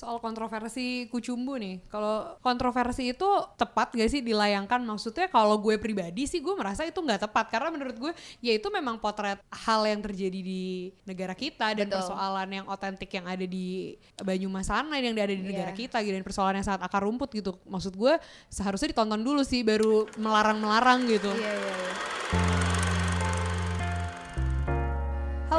[0.00, 1.84] soal kontroversi kucumbu nih.
[1.92, 3.28] Kalau kontroversi itu
[3.60, 4.80] tepat gak sih dilayangkan?
[4.80, 8.72] Maksudnya kalau gue pribadi sih gue merasa itu nggak tepat karena menurut gue ya itu
[8.72, 12.00] memang potret hal yang terjadi di negara kita dan Betul.
[12.00, 15.76] persoalan yang otentik yang ada di Banyumas sana yang ada di negara Iya.
[15.76, 17.52] kita gitu dan persoalan yang sangat akar rumput gitu.
[17.68, 18.16] Maksud gue
[18.48, 21.28] seharusnya ditonton dulu sih baru melarang-melarang gitu.
[21.36, 22.59] Iya iya iya.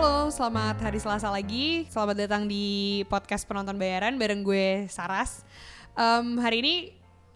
[0.01, 1.85] Halo, selamat hari Selasa lagi.
[1.93, 5.45] Selamat datang di podcast penonton bayaran bareng gue Saras.
[5.93, 6.75] Em, hari ini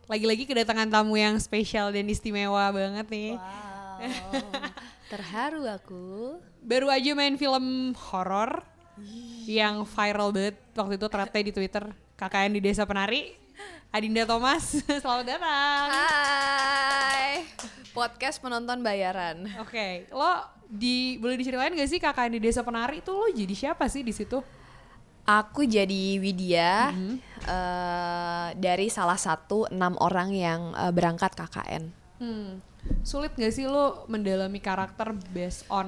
[0.09, 3.37] lagi-lagi kedatangan tamu yang spesial dan istimewa banget nih.
[3.37, 4.65] Wow.
[5.13, 6.05] Terharu aku.
[6.65, 8.65] Baru aja main film horor
[9.45, 11.85] yang viral banget waktu itu threadnya di Twitter.
[12.17, 13.44] KKN di Desa Penari.
[13.95, 14.75] Adinda Thomas,
[15.07, 15.87] selamat datang.
[15.87, 17.47] Hai.
[17.95, 19.47] Podcast penonton bayaran.
[19.63, 20.35] Oke, lo
[20.67, 24.11] di boleh diceritain gak sih KKN di Desa Penari itu lo jadi siapa sih di
[24.11, 24.43] situ?
[25.23, 26.91] Aku jadi Widya
[27.47, 31.83] eh, dari salah satu enam orang yang eh, berangkat KKN.
[32.19, 32.59] Hmm.
[32.99, 35.87] Sulit gak sih lo mendalami karakter based on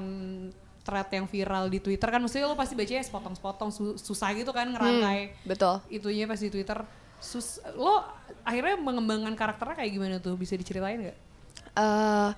[0.87, 4.71] thread yang viral di Twitter kan maksudnya lo pasti bacanya sepotong-sepotong su- susah gitu kan
[4.71, 5.83] ngerangkai Betul.
[5.91, 6.87] itunya pas di Twitter.
[7.17, 8.05] Sus lo
[8.45, 10.37] akhirnya mengembangkan karakternya kayak gimana tuh?
[10.37, 11.19] Bisa diceritain gak?
[11.77, 12.29] eh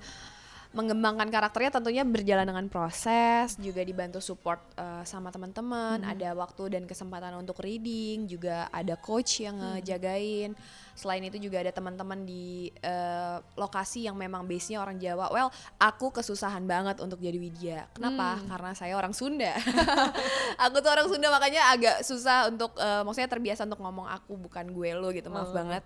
[0.70, 6.86] mengembangkan karakternya tentunya berjalan dengan proses, juga dibantu support eh, sama teman-teman, ada waktu dan
[6.86, 10.54] kesempatan untuk reading, juga ada coach yang ngejagain.
[10.94, 15.32] Selain itu juga ada teman-teman di eh, lokasi yang memang base-nya orang Jawa.
[15.32, 15.48] Well,
[15.80, 17.88] aku kesusahan banget untuk jadi Widya.
[17.90, 18.38] Kenapa?
[18.46, 19.56] Karena saya orang Sunda.
[20.64, 24.70] aku tuh orang Sunda makanya agak susah untuk eh, maksudnya terbiasa untuk ngomong aku bukan
[24.70, 25.26] gue lo gitu.
[25.32, 25.56] Maaf Oh.
[25.56, 25.82] banget.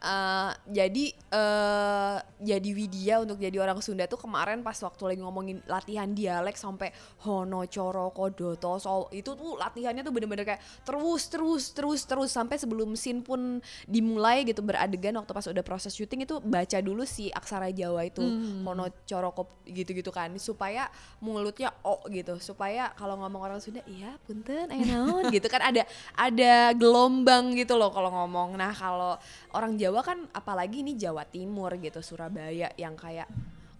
[0.00, 5.60] Eh, jadi eh jadi Widya untuk jadi orang Sunda tuh kemarin pas waktu lagi ngomongin
[5.68, 6.88] latihan dialek sampai
[7.28, 12.56] Hono Coro Kodoto so itu tuh latihannya tuh bener-bener kayak terus terus terus terus sampai
[12.56, 17.28] sebelum scene pun dimulai gitu beradegan waktu pas udah proses syuting itu baca dulu si
[17.28, 18.24] aksara Jawa itu
[18.64, 19.36] Hono Coro
[19.68, 20.32] gitu-gitu kan.
[20.40, 20.88] Supaya
[21.20, 25.60] mulutnya o gitu supaya kalau ngomong orang Sunda iya punten naon gitu kan.
[25.60, 25.84] Ada
[26.16, 28.56] ada gelombang gitu loh kalau ngomong.
[28.56, 29.20] Nah kalau
[29.52, 33.26] orang Jawa kan apalagi ini Jawa Timur gitu Surabaya yang kayak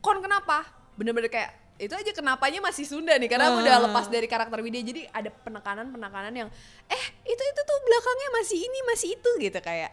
[0.02, 0.66] kon kenapa?
[0.98, 3.82] Bener-bener kayak itu aja kenapanya masih Sunda nih karena aku udah Ah.
[3.88, 4.82] lepas dari karakter Widya.
[4.82, 6.48] Jadi ada penekanan-penekanan yang
[6.86, 9.92] eh itu itu tuh belakangnya masih ini masih itu gitu kayak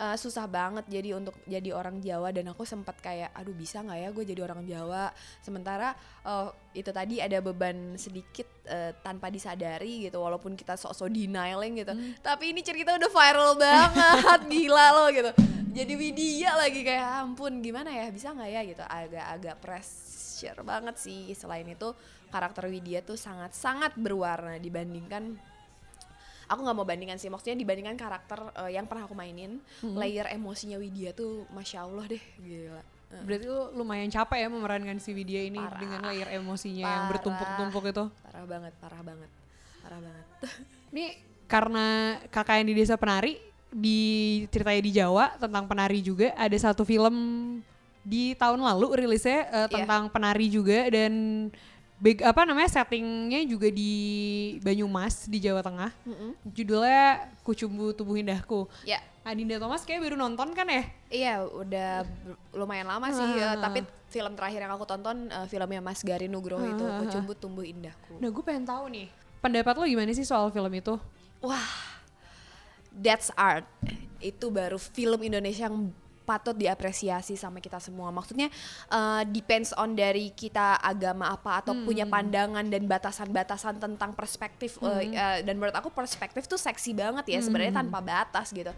[0.00, 3.98] eh, susah banget jadi untuk jadi orang Jawa dan aku sempat kayak aduh bisa nggak
[4.00, 5.12] ya gue jadi orang Jawa?
[5.44, 5.92] Sementara
[6.24, 11.92] eh, itu tadi ada beban sedikit eh, tanpa disadari gitu walaupun kita sok-sok denying gitu.
[12.24, 15.30] Tapi ini cerita udah viral banget gila loh gitu.
[15.70, 18.60] Jadi Widya lagi kayak "Ah, ampun gimana ya bisa nggak ya?
[18.66, 18.82] Gitu.
[18.82, 21.30] Agak-agak pressure banget sih.
[21.38, 21.94] Selain itu
[22.30, 25.38] karakter Widya tuh sangat-sangat berwarna dibandingkan
[26.50, 30.76] aku nggak mau bandingkan sih maksudnya dibandingkan karakter eh, yang pernah aku mainin layer emosinya
[30.76, 35.42] Widya tuh masya Allah deh gila Eh, Berarti lo lumayan capek ya memerankan si Widya
[35.42, 35.78] ini Parah.
[35.78, 37.10] dengan layer emosinya yang Parah.
[37.10, 38.04] bertumpuk-tumpuk itu.
[38.22, 39.30] parah banget parah banget
[39.80, 40.26] parah banget
[40.94, 41.04] Ini
[41.46, 41.86] karena
[42.26, 43.34] KKN di Desa Penari
[43.68, 44.00] di
[44.46, 47.14] ceritanya di Jawa tentang penari juga ada satu film
[48.00, 49.66] di tahun lalu rilisnya Iya.
[49.68, 51.12] tentang penari juga dan
[52.00, 53.92] big, apa namanya settingnya juga di
[54.64, 55.92] Banyumas di Jawa Tengah.
[56.08, 56.30] Mm-mm.
[56.50, 58.66] Judulnya Kucumbu Tubuh Indahku.
[58.88, 60.80] ya Adinda Thomas kayak baru nonton kan ya?
[61.12, 62.08] iya udah
[62.56, 66.64] lumayan lama sih eh, tapi film terakhir yang aku tonton eh, filmnya Mas Gari Nugroho
[66.64, 66.98] itu ah, ah.
[67.04, 70.94] Kucumbut Tumbuh Indahku Nah gue pengen tahu nih pendapat lo gimana sih soal film itu?
[71.40, 71.68] Wah,
[72.92, 73.64] that's art.
[74.20, 75.88] Itu baru film Indonesia yang
[76.30, 78.14] patut diapresiasi sama kita semua.
[78.14, 78.46] Maksudnya
[78.94, 84.78] uh, depends on dari kita agama apa atau punya pandangan dan batasan-batasan tentang perspektif.
[84.78, 88.70] uh, uh, dan menurut aku perspektif tuh seksi banget ya sebenarnya tanpa batas gitu.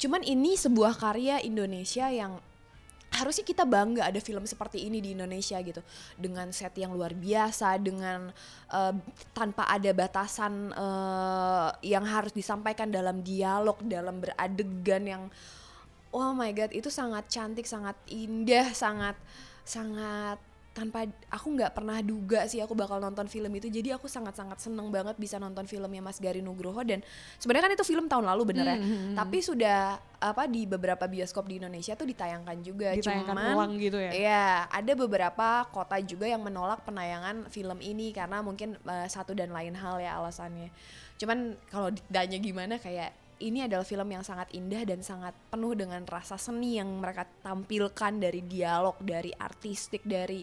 [0.00, 2.40] Cuman ini sebuah karya Indonesia yang
[3.08, 5.80] harusnya kita bangga ada film seperti ini di Indonesia gitu
[6.20, 8.28] dengan set yang luar biasa dengan
[8.68, 8.94] eh,
[9.32, 15.22] tanpa ada batasan eh, yang harus disampaikan dalam dialog dalam beradegan yang
[16.12, 19.16] oh my god itu sangat cantik sangat indah sangat
[19.62, 20.40] sangat
[20.78, 23.66] tanpa aku nggak pernah duga sih aku bakal nonton film itu.
[23.66, 26.78] Jadi aku sangat sangat seneng banget bisa nonton filmnya Mas Gari Nugroho.
[26.86, 27.02] Dan
[27.42, 28.78] sebenarnya kan itu film tahun lalu bener ya?
[29.18, 32.94] Tapi sudah apa di beberapa bioskop di Indonesia tuh ditayangkan juga.
[32.94, 34.10] Ditayangkan cuman ulang gitu ya?
[34.14, 39.50] Iya, ada beberapa kota juga yang menolak penayangan film ini karena mungkin eh, satu dan
[39.50, 40.70] lain hal ya alasannya.
[41.18, 46.02] Cuman kalau ditanya gimana kayak ini adalah film yang sangat indah dan sangat penuh dengan
[46.04, 50.42] rasa seni yang mereka tampilkan dari dialog, dari artistik, dari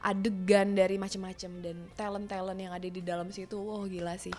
[0.00, 3.56] adegan, dari macam-macam dan talent-talent yang ada di dalam situ.
[3.56, 4.34] Wow, gila sih.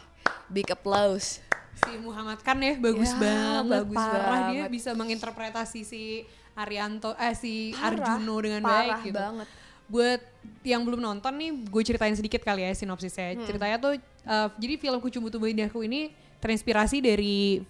[0.47, 1.43] Big applause.
[1.77, 4.19] si Muhammad Khan ya bagus Ya, banget bagus parah
[4.49, 4.69] dia banget.
[4.69, 9.47] bisa menginterpretasi si Arianto eh si Parah, Arjuno dengan parah baik gitu banget.
[9.87, 10.21] buat
[10.61, 13.45] yang belum nonton nih gue ceritain sedikit kali ya sinopsisnya Hmm.
[13.45, 17.63] ceritanya tuh eh, jadi film Kucumbu Tubuh Indahku ini terinspirasi dari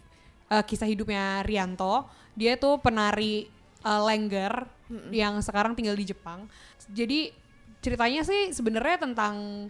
[0.49, 3.45] eh, kisah hidupnya Rianto dia tuh penari
[3.79, 5.13] eh, lengger Hmm.
[5.13, 6.49] yang sekarang tinggal di Jepang
[6.89, 7.29] jadi
[7.77, 9.69] ceritanya sih sebenarnya tentang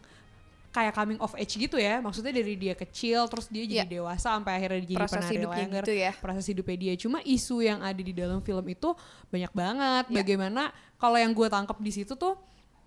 [0.70, 4.00] kayak coming of age gitu ya maksudnya dari dia kecil terus dia jadi Iya.
[4.00, 6.12] dewasa sampai akhirnya dia jadi Proses penari hidupnya lengger gitu ya.
[6.16, 8.90] proses hidupnya dia cuma isu yang ada di dalam film itu
[9.28, 10.16] banyak banget Iya.
[10.24, 10.62] bagaimana
[10.96, 12.40] kalau yang gue tangkap di situ tuh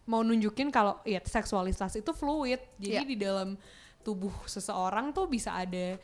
[0.05, 3.11] mau nunjukin kalau ya seksualitas itu fluid jadi Iya.
[3.12, 3.61] di dalam
[4.00, 6.00] tubuh seseorang tuh bisa ada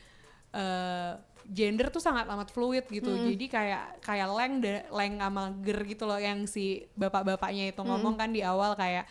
[0.51, 1.13] eh,
[1.49, 3.09] gender tuh sangat amat fluid gitu.
[3.33, 8.21] Jadi kayak kayak leng da- leng sama ger gitu loh yang si bapak-bapaknya itu ngomong
[8.21, 9.09] kan di awal kayak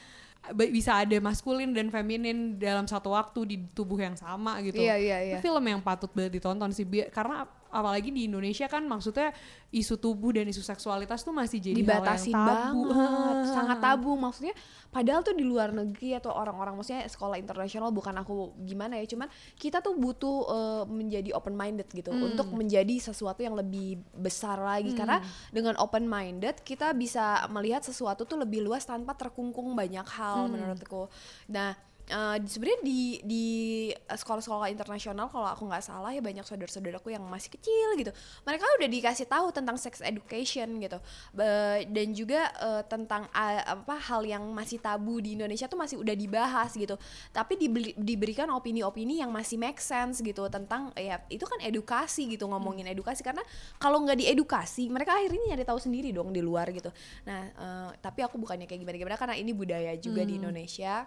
[0.72, 4.80] bisa ada maskulin dan feminin dalam satu waktu di tubuh yang sama gitu.
[4.80, 5.36] Iya, iya, iya.
[5.36, 6.86] itu film yang patut banget ditonton sih.
[7.12, 9.32] Karena apalagi di Indonesia kan maksudnya
[9.68, 12.00] isu tubuh dan isu seksualitas tuh masih jadi yang
[12.32, 12.88] tabu.
[12.88, 14.56] banget sangat tabu maksudnya
[14.88, 19.28] padahal tuh di luar negeri atau orang-orang maksudnya sekolah internasional bukan aku gimana ya cuman
[19.56, 22.32] kita tuh butuh eh, menjadi open minded gitu Hmm.
[22.32, 25.20] untuk menjadi sesuatu yang lebih besar lagi karena
[25.52, 30.56] dengan open minded kita bisa melihat sesuatu tuh lebih luas tanpa terkungkung banyak hal Hmm.
[30.56, 31.12] menurutku
[31.48, 31.76] nah
[32.08, 33.46] eh, di- sebenarnya di di
[33.92, 38.12] sekolah-sekolah internasional kalau aku nggak salah ya banyak saudara-saudaraku yang masih kecil gitu.
[38.48, 40.98] Mereka udah dikasih tahu tentang sex education gitu.
[41.36, 46.00] Be- dan juga eh, tentang ah, apa hal yang masih tabu di Indonesia tuh masih
[46.00, 46.96] udah dibahas gitu.
[47.36, 52.48] Tapi dibeli- diberikan opini-opini yang masih make sense gitu tentang ya itu kan edukasi gitu
[52.48, 53.20] ngomongin edukasi.
[53.20, 53.44] Karena
[53.78, 56.88] kalau nggak diedukasi mereka akhirnya nyari tahu sendiri dong di luar gitu.
[57.28, 61.04] Nah eh, tapi aku bukannya kayak gimana-gimana karena ini budaya juga di Indonesia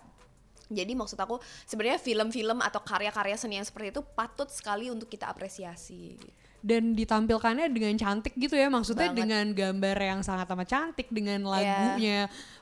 [0.70, 5.26] jadi maksud aku sebenarnya film-film atau karya-karya seni yang seperti itu patut sekali untuk kita
[5.26, 6.14] apresiasi.
[6.60, 9.16] dan ditampilkannya dengan cantik gitu ya maksudnya Banget.
[9.18, 11.48] dengan gambar yang sangat amat cantik dengan Iya.
[11.48, 12.18] lagunya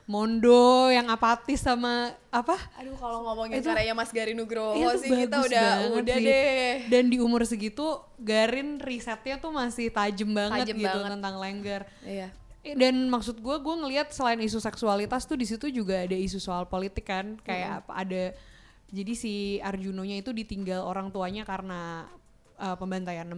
[0.07, 0.57] Mondo
[0.87, 5.37] yang apatis sama apa Aduh kalau ngomongin Itu- karyanya Mas Gari Nugroho Itu sih kita
[5.37, 6.25] bagus udah banget udah sih.
[6.25, 6.73] deh.
[6.87, 7.85] dan di umur segitu
[8.17, 11.11] Garin risetnya tuh masih tajam banget Tajem gitu banget.
[11.13, 12.27] tentang lengger Iya.
[12.27, 12.31] Eh,
[12.75, 16.65] dan maksud gue gue ngelihat selain isu seksualitas tuh di situ juga ada isu soal
[16.65, 18.23] politik kan kayak apa ada
[18.89, 22.09] jadi si Arjunonya itu ditinggal orang tuanya karena
[22.55, 23.37] uh, pembantaian 65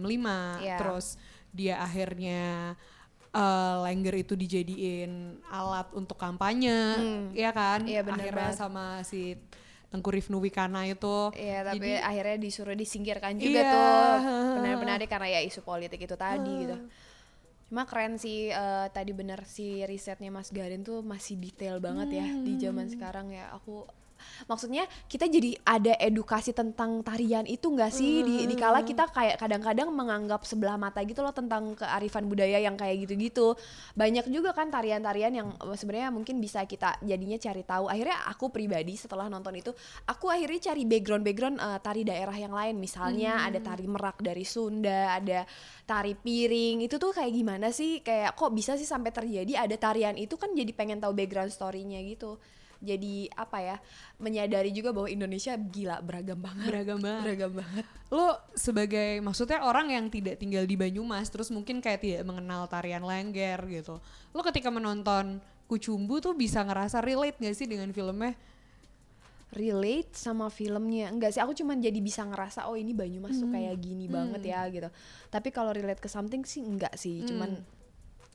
[0.58, 0.76] Iya.
[0.76, 1.06] terus
[1.50, 2.72] dia akhirnya
[3.30, 5.12] uh, Lengger itu dijadiin
[5.46, 6.96] alat untuk kampanye
[7.32, 8.58] ya kan Iya, bener akhirnya banget.
[8.58, 9.36] sama si
[9.88, 13.68] Tengku Rifnu Wikana itu Iya tapi Jadi- akhirnya disuruh disingkirkan juga Iya.
[13.68, 14.12] tuh
[14.56, 16.76] benar-benar karena ya isu politik itu tadi gitu.
[17.72, 22.28] Cuma keren sih eh, tadi bener si risetnya Mas Garin tuh masih detail banget ya
[22.44, 23.48] di zaman sekarang ya.
[23.56, 23.88] Aku
[24.46, 28.22] maksudnya kita jadi ada edukasi tentang tarian itu nggak sih?
[28.22, 32.74] Di di kala kita kayak kadang-kadang menganggap sebelah mata gitu loh tentang kearifan budaya yang
[32.74, 33.54] kayak gitu-gitu.
[33.94, 37.84] Banyak juga kan tarian-tarian yang eh, sebenarnya mungkin bisa kita jadinya cari tahu.
[37.90, 39.70] Akhirnya aku pribadi setelah nonton itu
[40.06, 42.76] aku akhirnya cari background-background eh, tari daerah yang lain.
[42.78, 45.44] Misalnya ada tari merak dari Sunda ada
[45.86, 46.84] tari piring.
[46.84, 48.00] Itu tuh kayak gimana sih?
[48.00, 52.00] Kayak kok bisa sih sampai terjadi ada tarian itu kan jadi pengen tahu background story-nya
[52.06, 52.38] gitu
[52.82, 53.76] jadi apa ya
[54.18, 56.66] menyadari juga bahwa Indonesia gila beragam banget.
[56.66, 57.22] Beragam banget.
[57.24, 57.84] Beragam banget.
[58.10, 63.06] Lo sebagai maksudnya orang yang tidak tinggal di Banyumas terus mungkin kayak tidak mengenal tarian
[63.06, 64.02] lengger gitu
[64.32, 65.40] lo ketika menonton
[65.72, 68.36] Kucumbu tuh bisa ngerasa relate gak sih dengan filmnya?
[69.56, 71.08] Relate sama filmnya.
[71.08, 74.68] Enggak sih aku cuman jadi bisa ngerasa oh ini Banyumas tuh kayak gini banget ya
[74.68, 74.92] gitu.
[75.32, 77.81] Tapi kalau relate ke something sih enggak sih cuman eh,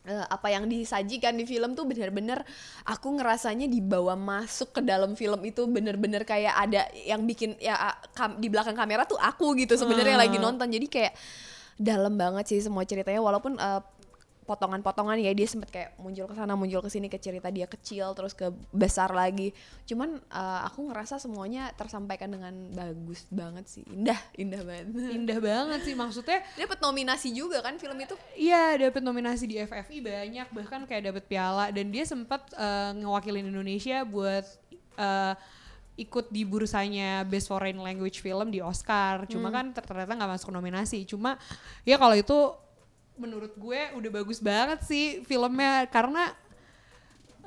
[0.07, 2.39] apa yang disajikan di film tuh bener-bener
[2.83, 7.75] aku ngerasanya dibawa masuk ke dalam film itu bener-bener kayak ada yang bikin ya
[8.11, 10.23] kam- di belakang kamera tuh aku gitu sebenarnya Ah.
[10.23, 11.13] lagi nonton jadi kayak
[11.75, 13.81] dalam banget sih semua ceritanya walaupun eh,
[14.47, 18.15] potongan-potongan ya dia sempet kayak muncul ke sana muncul ke sini ke cerita dia kecil
[18.15, 19.51] terus ke besar lagi.
[19.83, 23.83] Cuman eh, aku ngerasa semuanya tersampaikan dengan bagus banget sih.
[23.91, 24.87] Indah indah banget.
[25.19, 28.15] Indah banget sih maksudnya dapat nominasi juga kan film itu?
[28.39, 31.67] Iya dapet nominasi di FFI banyak bahkan kayak dapet piala.
[31.75, 34.47] Dan dia sempat eh, ngewakilin Indonesia buat
[34.95, 35.35] eh,
[35.97, 39.25] ikut di bursanya Best Foreign Language Film di Oscar.
[39.25, 41.03] Cuma kan ter- ternyata nggak masuk nominasi.
[41.09, 41.41] Cuma
[41.83, 42.53] ya kalau itu
[43.17, 45.85] menurut gue udah bagus banget sih filmnya.
[45.89, 46.31] Karena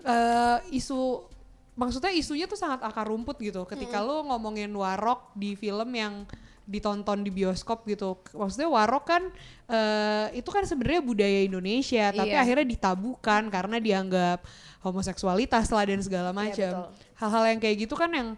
[0.03, 1.27] eh, isu
[1.75, 3.65] maksudnya isunya tuh sangat akar rumput gitu.
[3.65, 6.27] Ketika lu ngomongin warok di film yang
[6.71, 8.21] ditonton di bioskop gitu.
[8.31, 9.23] Maksudnya warok kan
[9.67, 12.43] eh, itu kan sebenarnya budaya Indonesia tapi Iya.
[12.47, 14.39] akhirnya ditabukan karena dianggap
[14.81, 16.87] homoseksualitas lah dan segala macam.
[16.87, 17.09] betul.
[17.21, 18.29] hal-hal yang kayak gitu kan yang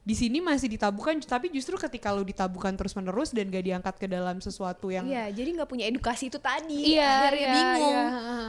[0.00, 4.06] di sini masih ditabukan tapi justru ketika lo ditabukan terus menerus dan gak diangkat ke
[4.06, 6.96] dalam sesuatu yang Iya, jadi nggak punya edukasi itu tadi.
[6.96, 7.92] Iya, Akhirnya iya, bingung.
[7.92, 8.04] iya.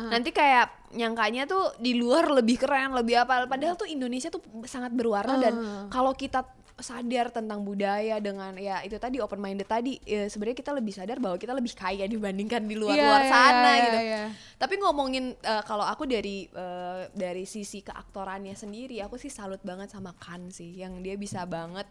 [0.09, 3.43] Nanti kayak nyangkanya tuh di luar lebih keren, lebih apa.
[3.45, 5.85] Padahal tuh Indonesia tuh sangat berwarna dan Ah.
[5.91, 6.47] kalau kita
[6.79, 11.19] sadar tentang budaya dengan ya itu tadi open minded tadi ya sebenarnya kita lebih sadar
[11.19, 13.99] bahwa kita lebih kaya dibandingkan di luar-luar Iya, iya, sana iya, gitu.
[13.99, 14.23] iya.
[14.55, 19.91] Tapi ngomongin eh, kalau aku dari eh, dari sisi keaktorannya sendiri, aku sih salut banget
[19.91, 21.85] sama Kan sih, yang dia bisa banget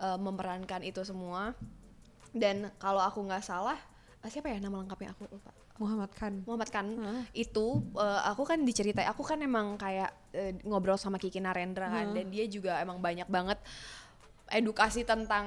[0.00, 1.54] eh, memerankan itu semua.
[2.36, 3.78] Dan kalau aku nggak salah,
[4.26, 5.52] siapa ya nama lengkapnya aku lupa.
[5.76, 7.22] Muhammad Khan Muhammad Kan Heeh.
[7.44, 12.16] itu eh, aku kan diceritain, aku kan emang kayak eh, ngobrol sama Kiki Narendra kan,
[12.16, 13.60] dan dia juga emang banyak banget
[14.46, 15.46] edukasi tentang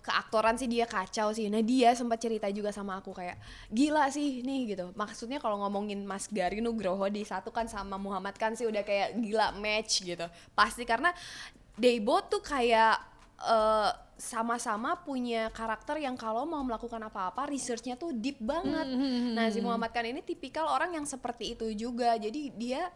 [0.00, 1.52] keaktoran sih dia kacau sih.
[1.52, 3.36] Nah dia sempat cerita juga sama aku kayak
[3.68, 4.88] gila sih nih gitu.
[4.96, 9.20] Maksudnya kalau ngomongin Mas Gari Nugroho di satu kan sama Muhammad kan sih udah kayak
[9.20, 10.24] gila match gitu.
[10.56, 11.12] Pasti karena
[11.76, 12.96] they both tuh kayak
[13.44, 18.88] eh, sama-sama punya karakter yang kalau mau melakukan apa-apa researchnya tuh deep banget.
[19.36, 22.16] Nah si Muhammad kan ini tipikal orang yang seperti itu juga.
[22.16, 22.88] Jadi dia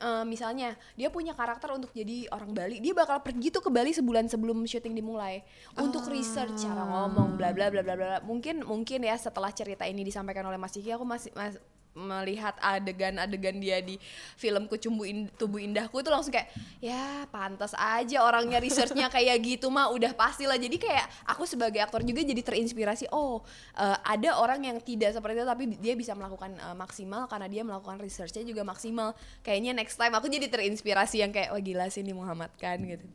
[0.00, 3.92] eh, misalnya dia punya karakter untuk jadi orang Bali, dia bakal pergi tuh ke Bali
[3.92, 5.44] sebulan sebelum syuting dimulai
[5.76, 8.18] untuk research cara ngomong bla bla bla bla bla.
[8.24, 11.60] Mungkin mungkin ya setelah cerita ini disampaikan oleh Mas Kiki aku masih mas-
[11.90, 13.98] melihat adegan-adegan dia di
[14.38, 19.66] film Kucumbu In- Tubuh Indahku itu langsung kayak ya pantas aja orangnya researchnya kayak gitu
[19.74, 20.54] mah udah pasti lah.
[20.54, 23.42] Jadi kayak aku sebagai aktor juga jadi terinspirasi oh
[23.74, 27.62] eh, ada orang yang tidak seperti itu tapi dia bisa melakukan eh, maksimal karena dia
[27.66, 29.18] melakukan researchnya juga maksimal.
[29.42, 33.06] Kayaknya next time aku jadi terinspirasi yang kayak wah gila sih nih Muhammad kan gitu.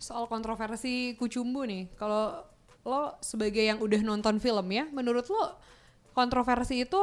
[0.00, 2.40] Soal kontroversi kucumbu nih kalau
[2.84, 5.56] lo sebagai yang udah nonton film ya menurut lo
[6.12, 7.00] kontroversi itu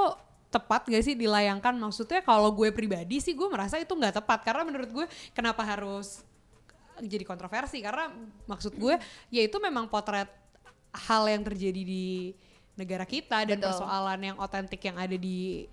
[0.51, 4.67] tepat gak sih dilayangkan maksudnya kalau gue pribadi sih gue merasa itu nggak tepat karena
[4.67, 6.27] menurut gue kenapa harus
[6.99, 8.11] jadi kontroversi karena
[8.45, 8.99] maksud gue
[9.31, 10.27] ya itu memang potret
[10.91, 12.35] hal yang terjadi di
[12.75, 13.71] negara kita dan Betul.
[13.71, 15.65] persoalan yang otentik yang ada di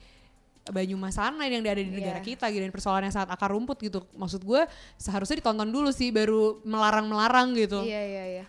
[0.69, 2.29] Banyumas sana yang ada di negara Iya.
[2.29, 4.63] kita gitu dan persoalan yang sangat akar rumput gitu maksud gue
[5.01, 8.47] seharusnya ditonton dulu sih baru melarang melarang gitu Iya iya iya.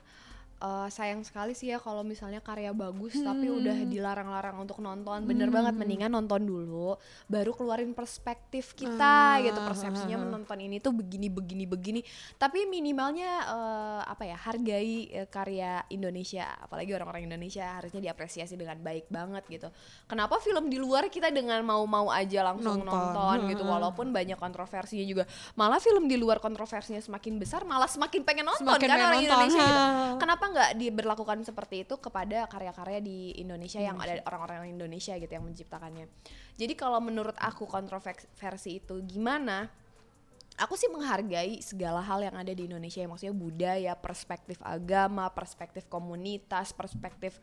[0.60, 5.24] Eh, sayang sekali sih ya kalau misalnya karya bagus tapi udah dilarang-larang untuk nonton.
[5.24, 7.00] Bener banget mendingan nonton dulu
[7.32, 9.56] baru keluarin perspektif kita Ah, gitu.
[9.56, 12.02] Persepsinya menonton ini tuh begini begini begini.
[12.36, 14.36] Tapi minimalnya eh, apa ya?
[14.36, 19.72] Hargai eh, karya Indonesia, apalagi orang-orang Indonesia harusnya diapresiasi dengan baik banget gitu.
[20.12, 23.16] Kenapa film di luar kita dengan mau-mau aja langsung Nonton.
[23.16, 25.24] nonton, gitu walaupun banyak kontroversinya juga.
[25.56, 29.24] Malah film di luar kontroversinya semakin besar malah semakin pengen nonton Semakin kan orang nonton.
[29.24, 29.80] Indonesia gitu.
[29.80, 30.20] Ha.
[30.50, 35.46] Kenapa nggak diberlakukan seperti itu kepada karya-karya di Indonesia yang ada orang-orang Indonesia gitu yang
[35.46, 36.10] menciptakannya.
[36.58, 39.70] Jadi kalau menurut aku kontroversi itu gimana?
[40.58, 45.86] Aku sih menghargai segala hal yang ada di Indonesia, ya, maksudnya budaya, perspektif agama, perspektif
[45.86, 47.38] komunitas, perspektif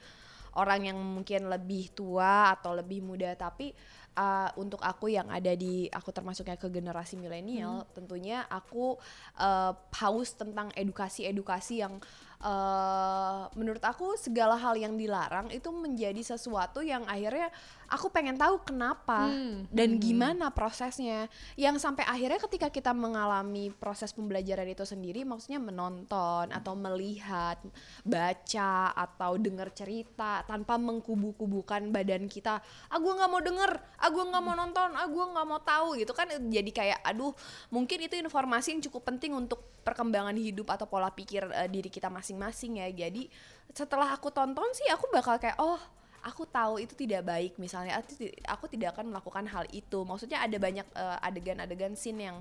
[0.59, 3.71] orang yang mungkin lebih tua atau lebih muda, tapi
[4.19, 8.99] uh, untuk aku yang ada di aku termasuknya ke generasi milenial, tentunya aku
[9.39, 12.03] uh, haus tentang edukasi-edukasi yang
[12.43, 17.49] uh, menurut aku segala hal yang dilarang itu menjadi sesuatu yang akhirnya
[17.87, 21.31] aku pengen tahu kenapa Hmm, dan gimana prosesnya.
[21.59, 27.59] Yang sampai akhirnya ketika kita mengalami proses pembelajaran itu sendiri maksudnya menonton atau melihat
[28.03, 32.63] baca atau dengar cerita tanpa mengkubu-kubukan badan kita.
[32.91, 35.89] Ah gue nggak mau denger ah gue nggak mau nonton ah gue nggak mau tahu
[36.01, 36.29] gitu kan.
[36.31, 37.33] Jadi kayak aduh
[37.71, 42.11] mungkin itu informasi yang cukup penting untuk perkembangan hidup atau pola pikir eh, diri kita
[42.27, 42.91] masing-masing ya.
[42.91, 43.31] Jadi
[43.71, 45.79] setelah aku tonton sih aku bakal kayak oh
[46.27, 50.03] aku tahu itu tidak baik misalnya aku, ti- aku tidak akan melakukan hal itu.
[50.03, 52.37] Maksudnya ada banyak eh, adegan-adegan scene yang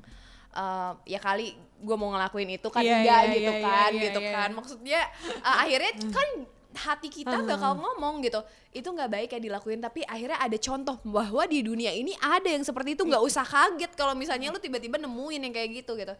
[0.58, 1.54] eh, ya kali
[1.86, 4.32] gue mau ngelakuin itu kan Iya, enggak iya, gitu iya, kan iya, gitu iya.
[4.34, 4.50] kan.
[4.58, 5.02] Maksudnya
[5.46, 6.30] eh, akhirnya kan
[6.76, 8.44] hati kita bakal ngomong gitu.
[8.76, 12.62] Itu nggak baik ya dilakuin tapi akhirnya ada contoh bahwa di dunia ini ada yang
[12.62, 13.04] seperti itu.
[13.08, 16.14] Nggak usah kaget kalau misalnya lu tiba-tiba nemuin yang kayak gitu gitu.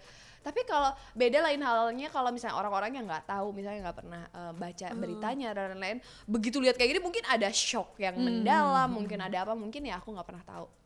[0.46, 4.54] Tapi kalau beda lain halnya kalau misalnya orang-orang yang nggak tahu misalnya nggak pernah eh,
[4.54, 9.42] baca beritanya dan lain-lain begitu lihat kayak gini mungkin ada shock yang mendalam mungkin ada
[9.42, 10.85] apa mungkin ya aku nggak pernah tahu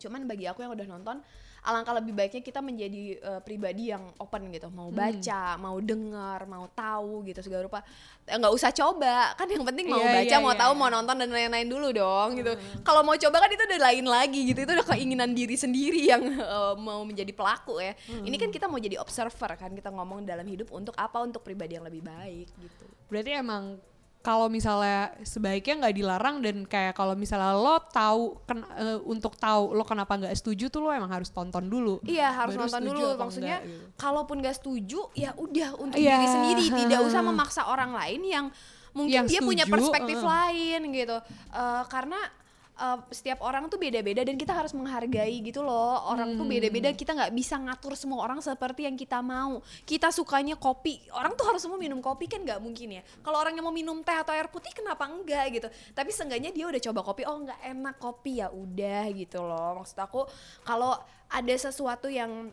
[0.00, 1.20] cuman bagi aku yang udah nonton
[1.60, 4.72] alangkah lebih baiknya kita menjadi eh, pribadi yang open gitu.
[4.72, 7.80] Mau baca mau dengar mau tahu gitu segala rupa.
[8.24, 9.36] Eh, nggak usah coba.
[9.36, 11.88] Kan yang penting mau Iya, baca iya, mau iya, tahu mau nonton dan lain-lain dulu
[11.92, 12.52] dong gitu.
[12.80, 14.58] Kalau mau coba kan itu udah lain lagi gitu.
[14.64, 17.92] Itu udah keinginan diri sendiri yang eh, mau menjadi pelaku ya.
[18.08, 21.20] Ini kan kita mau jadi observer kan kita ngomong dalam hidup untuk apa?
[21.20, 22.84] Untuk pribadi yang lebih baik gitu.
[23.12, 23.76] Berarti emang
[24.20, 29.72] kalau misalnya sebaiknya nggak dilarang dan kayak kalau misalnya lo tahu ken, uh, untuk tahu
[29.72, 32.04] lo kenapa nggak setuju tuh lo emang harus tonton dulu.
[32.04, 33.06] Iya harus Baru nonton dulu.
[33.16, 33.96] Maksudnya enggak gitu.
[33.96, 36.20] kalaupun gak setuju ya udah untuk Iya.
[36.20, 38.46] diri sendiri, tidak usah memaksa orang lain yang
[38.92, 40.26] mungkin Yang dia punya setuju, perspektif uh.
[40.28, 41.16] lain gitu.
[41.56, 42.20] Eh, karena
[42.80, 46.00] eh, setiap orang tuh beda-beda dan kita harus menghargai gitu loh.
[46.08, 46.52] Orang tuh Hmm.
[46.56, 46.88] beda-beda.
[46.96, 49.60] Kita nggak bisa ngatur semua orang seperti yang kita mau.
[49.84, 53.02] Kita sukanya kopi, orang tuh harus semua minum kopi kan nggak mungkin ya.
[53.20, 55.68] Kalau orang yang mau minum teh atau air putih kenapa enggak gitu.
[55.92, 59.84] Tapi seenggaknya dia udah coba kopi, oh nggak enak kopi ya udah gitu loh.
[59.84, 60.24] Maksud aku
[60.64, 60.96] kalau
[61.28, 62.48] ada sesuatu yang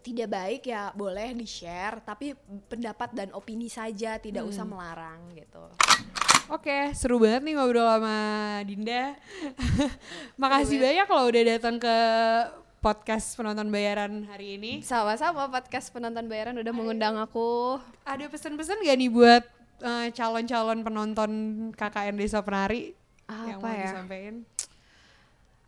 [0.00, 2.32] tidak baik ya boleh di share tapi
[2.66, 4.72] pendapat dan opini saja tidak usah Hmm.
[4.72, 5.64] melarang gitu
[6.50, 8.16] Oke, seru banget nih ngobrol sama
[8.64, 9.14] Dinda.
[10.42, 11.96] Makasih banyak kalau udah datang ke
[12.80, 14.82] podcast penonton bayaran hari ini.
[14.82, 19.44] sama-sama podcast penonton bayaran udah mengundang aku Ada pesan-pesan gak nih buat
[19.78, 21.30] eh, calon-calon penonton
[21.70, 23.86] KKN Desa Penari yang Apa mau ya?
[23.86, 24.36] disampaikan?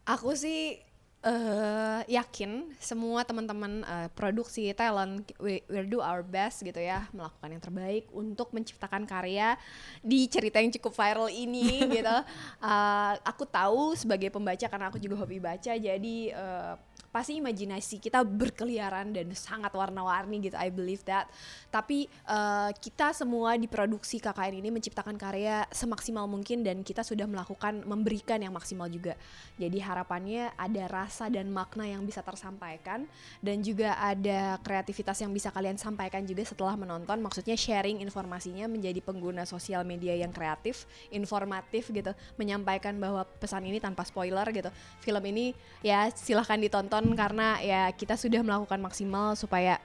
[0.03, 0.83] aku sih
[1.23, 7.47] eh yakin semua teman-teman eh, produksi talent we, we'll do our best gitu ya melakukan
[7.47, 9.55] yang terbaik untuk menciptakan karya
[10.03, 12.17] di cerita yang cukup viral ini gitu.
[12.59, 16.75] Eh, aku tahu sebagai pembaca karena aku juga hobi baca jadi eh,
[17.13, 21.29] pasti imajinasi kita berkeliaran dan sangat warna-warni gitu I believe that.
[21.69, 27.29] Tapi eh, kita semua di produksi KKN ini menciptakan karya semaksimal mungkin dan kita sudah
[27.29, 29.13] melakukan memberikan yang maksimal juga.
[29.61, 33.05] Jadi harapannya ada rasa dan makna yang bisa tersampaikan
[33.45, 37.21] dan juga ada kreativitas yang bisa kalian sampaikan juga setelah menonton.
[37.21, 42.17] Maksudnya sharing informasinya menjadi pengguna sosial media yang kreatif informatif gitu.
[42.41, 44.73] Menyampaikan bahwa pesan ini tanpa spoiler gitu.
[45.05, 45.53] Film ini
[45.85, 49.83] ya silahkan ditonton karena ya kita sudah melakukan maksimal supaya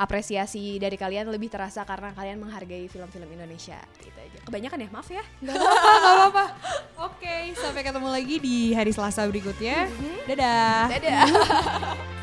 [0.00, 5.08] apresiasi dari kalian lebih terasa karena kalian menghargai film-film Indonesia gitu aja kebanyakan ya maaf
[5.12, 6.44] ya Gak apa-apa, gak apa-apa.
[7.10, 9.88] Oke, sampai ketemu lagi di hari Selasa berikutnya.
[10.28, 10.88] Dadah.
[10.88, 11.24] dadah